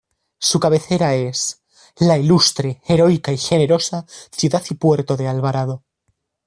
[0.39, 1.61] Su cabecera es
[1.97, 5.83] la ""Ilustre, Heroica y Generosa Ciudad y Puerto de Alvarado"".